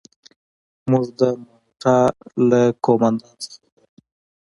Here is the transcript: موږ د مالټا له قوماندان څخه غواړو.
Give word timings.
موږ 0.91 1.05
د 1.19 1.21
مالټا 1.43 1.97
له 2.49 2.61
قوماندان 2.85 3.35
څخه 3.43 3.65
غواړو. 3.73 4.03